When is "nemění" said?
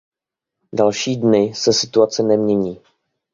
2.23-2.81